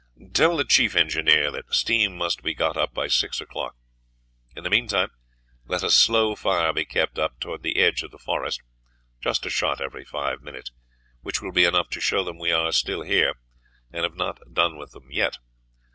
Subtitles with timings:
[0.33, 3.75] Tell the chief engineer that steam must be got up by six o'clock.
[4.55, 5.11] In the meantime,
[5.67, 8.63] let a slow fire be kept up towards the edge of the forest,
[9.19, 10.71] just a shot every five minutes,
[11.21, 13.35] which will be enough to show them we are still here,
[13.93, 15.37] and have not done with them yet.